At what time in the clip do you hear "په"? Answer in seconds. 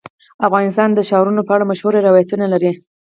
1.47-1.51